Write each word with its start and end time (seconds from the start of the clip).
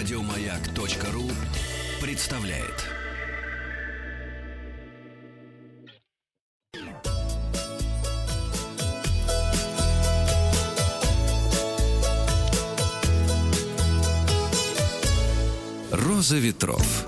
Радиомаяк.ру 0.00 1.24
представляет. 2.00 2.86
Роза 15.92 16.38
ветров. 16.38 17.06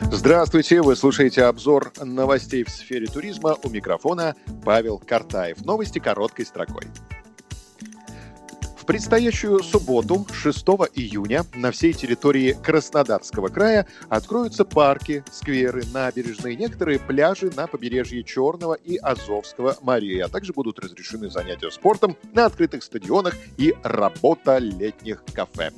Здравствуйте, 0.00 0.80
вы 0.80 0.96
слушаете 0.96 1.42
обзор 1.42 1.92
новостей 2.02 2.64
в 2.64 2.70
сфере 2.70 3.06
туризма. 3.06 3.58
У 3.62 3.68
микрофона 3.68 4.34
Павел 4.64 4.98
Картаев. 4.98 5.62
Новости 5.66 5.98
короткой 5.98 6.46
строкой. 6.46 6.86
Предстоящую 8.90 9.62
субботу, 9.62 10.26
6 10.32 10.58
июня, 10.96 11.44
на 11.54 11.70
всей 11.70 11.92
территории 11.92 12.56
Краснодарского 12.60 13.46
края 13.46 13.86
откроются 14.08 14.64
парки, 14.64 15.22
скверы, 15.30 15.84
набережные, 15.94 16.56
некоторые 16.56 16.98
пляжи 16.98 17.52
на 17.54 17.68
побережье 17.68 18.24
Черного 18.24 18.74
и 18.74 18.96
Азовского 18.96 19.76
морей, 19.82 20.20
а 20.24 20.28
также 20.28 20.52
будут 20.52 20.80
разрешены 20.80 21.30
занятия 21.30 21.70
спортом 21.70 22.16
на 22.32 22.46
открытых 22.46 22.82
стадионах 22.82 23.36
и 23.58 23.76
работа 23.84 24.58
летних 24.58 25.22
кафе. 25.34 25.70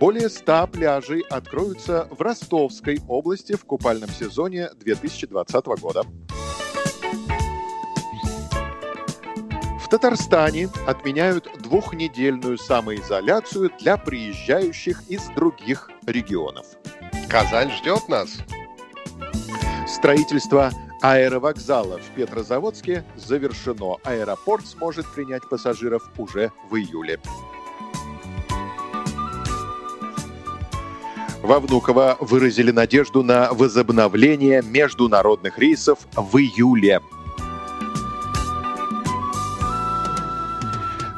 Более 0.00 0.28
100 0.28 0.66
пляжей 0.72 1.20
откроются 1.30 2.08
в 2.10 2.20
Ростовской 2.20 2.98
области 3.06 3.54
в 3.54 3.64
купальном 3.64 4.10
сезоне 4.10 4.70
2020 4.80 5.66
года. 5.80 6.02
Татарстане 9.90 10.68
отменяют 10.86 11.50
двухнедельную 11.58 12.58
самоизоляцию 12.58 13.72
для 13.80 13.96
приезжающих 13.96 15.02
из 15.08 15.26
других 15.30 15.90
регионов. 16.06 16.64
Казань 17.28 17.72
ждет 17.72 18.08
нас. 18.08 18.38
Строительство 19.88 20.70
аэровокзала 21.02 21.98
в 21.98 22.14
Петрозаводске 22.14 23.04
завершено. 23.16 23.96
Аэропорт 24.04 24.64
сможет 24.64 25.12
принять 25.12 25.48
пассажиров 25.48 26.08
уже 26.16 26.52
в 26.70 26.76
июле. 26.76 27.18
Во 31.42 31.58
Внуково 31.58 32.16
выразили 32.20 32.70
надежду 32.70 33.24
на 33.24 33.52
возобновление 33.52 34.62
международных 34.62 35.58
рейсов 35.58 35.98
в 36.14 36.36
июле. 36.36 37.00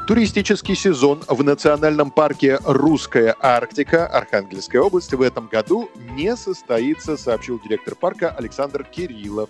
Туристический 0.05 0.75
сезон 0.75 1.23
в 1.29 1.43
национальном 1.43 2.11
парке 2.11 2.59
«Русская 2.65 3.37
Арктика» 3.39 4.05
Архангельской 4.05 4.81
области 4.81 5.15
в 5.15 5.21
этом 5.21 5.47
году 5.47 5.89
не 5.95 6.35
состоится, 6.35 7.15
сообщил 7.15 7.57
директор 7.63 7.95
парка 7.95 8.29
Александр 8.29 8.83
Кириллов. 8.83 9.49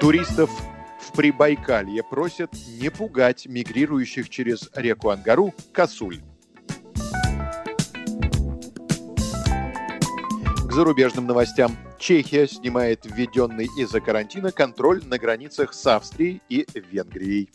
Туристов 0.00 0.50
в 0.98 1.12
Прибайкалье 1.12 2.02
просят 2.02 2.50
не 2.80 2.90
пугать 2.90 3.44
мигрирующих 3.44 4.30
через 4.30 4.70
реку 4.74 5.10
Ангару 5.10 5.52
косуль. 5.70 6.22
Зарубежным 10.74 11.26
новостям. 11.26 11.76
Чехия 12.00 12.48
снимает 12.48 13.04
введенный 13.04 13.68
из-за 13.78 14.00
карантина 14.00 14.50
контроль 14.50 15.04
на 15.06 15.18
границах 15.18 15.72
с 15.72 15.86
Австрией 15.86 16.42
и 16.48 16.66
Венгрией. 16.74 17.48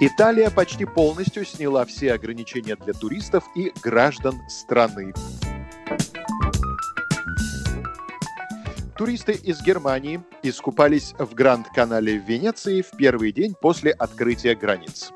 Италия 0.00 0.50
почти 0.50 0.86
полностью 0.86 1.44
сняла 1.44 1.84
все 1.84 2.14
ограничения 2.14 2.76
для 2.76 2.94
туристов 2.94 3.44
и 3.54 3.70
граждан 3.82 4.34
страны. 4.48 5.12
Туристы 8.96 9.32
из 9.32 9.62
Германии 9.62 10.22
искупались 10.42 11.14
в 11.18 11.34
Гранд-канале 11.34 12.18
в 12.18 12.24
Венеции 12.24 12.80
в 12.80 12.96
первый 12.96 13.32
день 13.32 13.54
после 13.60 13.90
открытия 13.90 14.54
границ. 14.54 15.12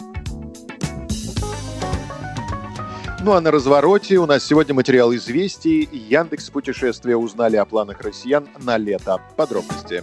Ну 3.22 3.32
а 3.32 3.40
на 3.42 3.50
развороте 3.50 4.16
у 4.16 4.24
нас 4.24 4.46
сегодня 4.46 4.74
материал 4.74 5.14
известий. 5.14 5.86
Яндекс 5.92 6.48
путешествия 6.48 7.16
узнали 7.16 7.56
о 7.56 7.66
планах 7.66 8.00
россиян 8.00 8.48
на 8.58 8.78
лето. 8.78 9.20
Подробности. 9.36 10.02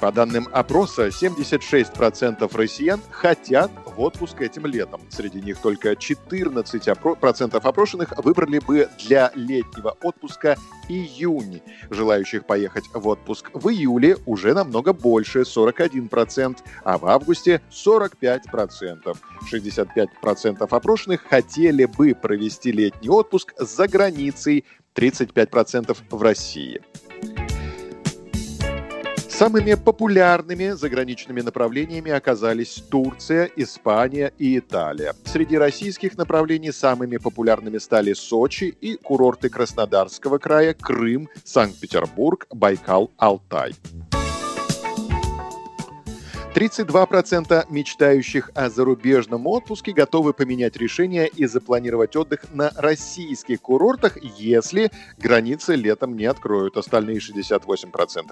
По 0.00 0.12
данным 0.12 0.46
опроса, 0.52 1.08
76% 1.08 2.54
россиян 2.54 3.00
хотят 3.10 3.70
в 3.86 4.00
отпуск 4.00 4.42
этим 4.42 4.66
летом. 4.66 5.00
Среди 5.08 5.40
них 5.40 5.58
только 5.58 5.92
14% 5.92 7.56
опрошенных 7.56 8.12
выбрали 8.18 8.58
бы 8.58 8.90
для 9.06 9.32
летнего 9.34 9.96
отпуска 10.02 10.56
июнь. 10.88 11.62
Желающих 11.88 12.44
поехать 12.44 12.84
в 12.92 13.08
отпуск 13.08 13.50
в 13.54 13.68
июле 13.70 14.18
уже 14.26 14.52
намного 14.52 14.92
больше, 14.92 15.40
41%, 15.40 16.58
а 16.84 16.98
в 16.98 17.06
августе 17.06 17.62
45%. 17.70 19.16
65% 19.50 20.66
опрошенных 20.68 21.22
хотели 21.22 21.86
бы 21.86 22.14
провести 22.14 22.70
летний 22.70 23.08
отпуск 23.08 23.54
за 23.58 23.88
границей, 23.88 24.64
35% 24.94 25.96
в 26.10 26.22
России. 26.22 26.82
Самыми 29.36 29.74
популярными 29.74 30.70
заграничными 30.70 31.42
направлениями 31.42 32.10
оказались 32.10 32.82
Турция, 32.90 33.50
Испания 33.54 34.32
и 34.38 34.58
Италия. 34.58 35.12
Среди 35.26 35.58
российских 35.58 36.16
направлений 36.16 36.72
самыми 36.72 37.18
популярными 37.18 37.76
стали 37.76 38.14
Сочи 38.14 38.74
и 38.80 38.96
курорты 38.96 39.50
Краснодарского 39.50 40.38
края, 40.38 40.72
Крым, 40.72 41.28
Санкт-Петербург, 41.44 42.46
Байкал, 42.50 43.10
Алтай. 43.18 43.74
32% 46.56 47.66
мечтающих 47.68 48.50
о 48.54 48.70
зарубежном 48.70 49.46
отпуске 49.46 49.92
готовы 49.92 50.32
поменять 50.32 50.78
решение 50.78 51.28
и 51.28 51.44
запланировать 51.44 52.16
отдых 52.16 52.46
на 52.50 52.72
российских 52.76 53.60
курортах, 53.60 54.16
если 54.38 54.90
границы 55.18 55.74
летом 55.74 56.16
не 56.16 56.24
откроют. 56.24 56.78
Остальные 56.78 57.18
68% 57.18 57.60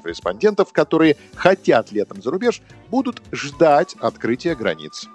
респондентов, 0.04 0.72
которые 0.72 1.18
хотят 1.34 1.92
летом 1.92 2.22
за 2.22 2.30
рубеж, 2.30 2.62
будут 2.88 3.20
ждать 3.30 3.94
открытия 4.00 4.54
границ. 4.54 5.06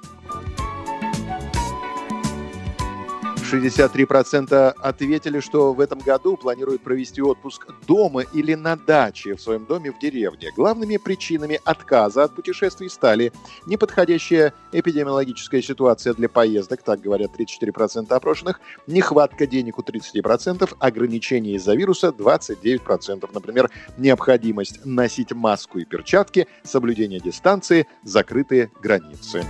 63% 3.51 4.73
ответили, 4.77 5.39
что 5.39 5.73
в 5.73 5.79
этом 5.79 5.99
году 5.99 6.37
планируют 6.37 6.83
провести 6.83 7.21
отпуск 7.21 7.67
дома 7.87 8.21
или 8.21 8.53
на 8.53 8.75
даче 8.75 9.35
в 9.35 9.41
своем 9.41 9.65
доме 9.65 9.91
в 9.91 9.99
деревне. 9.99 10.51
Главными 10.55 10.97
причинами 10.97 11.59
отказа 11.65 12.23
от 12.23 12.35
путешествий 12.35 12.89
стали 12.89 13.31
неподходящая 13.65 14.53
эпидемиологическая 14.71 15.61
ситуация 15.61 16.13
для 16.13 16.29
поездок, 16.29 16.83
так 16.83 17.01
говорят 17.01 17.31
34% 17.39 18.13
опрошенных, 18.13 18.59
нехватка 18.85 19.47
денег 19.47 19.79
у 19.79 19.81
30%, 19.81 20.75
ограничения 20.79 21.55
из-за 21.55 21.73
вируса 21.73 22.09
29%. 22.09 23.29
Например, 23.33 23.71
необходимость 23.97 24.85
носить 24.85 25.31
маску 25.31 25.79
и 25.79 25.85
перчатки, 25.85 26.47
соблюдение 26.63 27.19
дистанции, 27.19 27.88
закрытые 28.03 28.71
границы. 28.81 29.43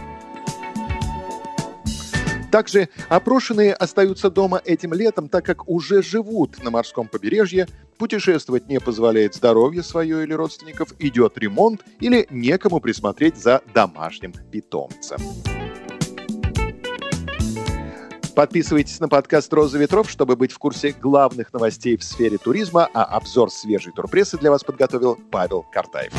Также 2.52 2.90
опрошенные 3.10 3.74
остаются 3.74 4.30
дома 4.30 4.62
этим 4.66 4.94
летом, 4.94 5.30
так 5.30 5.46
как 5.46 5.68
уже 5.70 6.02
живут 6.02 6.64
на 6.64 6.72
морском 6.72 7.08
побережье, 7.08 7.68
путешествовать 7.98 8.68
не 8.68 8.80
позволяет 8.80 9.36
здоровье 9.36 9.84
свое 9.84 10.24
или 10.24 10.34
родственников, 10.34 10.94
идет 11.00 11.38
ремонт 11.38 11.82
или 12.00 12.28
некому 12.30 12.80
присмотреть 12.80 13.38
за 13.38 13.62
домашним 13.74 14.34
питомцем. 14.52 15.20
Подписывайтесь 18.36 19.02
на 19.02 19.10
подкаст 19.10 19.52
«Роза 19.52 19.78
ветров», 19.78 20.10
чтобы 20.10 20.38
быть 20.38 20.54
в 20.54 20.58
курсе 20.60 20.94
главных 20.94 21.52
новостей 21.52 21.98
в 21.98 22.04
сфере 22.06 22.38
туризма, 22.38 22.90
а 22.94 23.04
обзор 23.04 23.52
свежей 23.52 23.92
турпрессы 23.92 24.38
для 24.38 24.50
вас 24.50 24.64
подготовил 24.64 25.18
Павел 25.30 25.66
Картаев. 25.74 26.14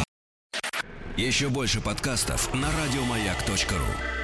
Еще 1.17 1.49
больше 1.49 1.81
подкастов 1.81 2.53
на 2.53 2.69
радиомаяк.ру 2.69 4.20